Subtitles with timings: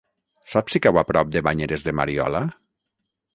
[0.53, 2.43] Saps si cau a prop de Banyeres de Mariola?